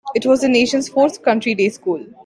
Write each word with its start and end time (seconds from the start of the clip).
It 0.15 0.25
was 0.25 0.41
the 0.41 0.49
nation's 0.49 0.89
fourth 0.89 1.21
country 1.21 1.53
day 1.53 1.69
school. 1.69 2.03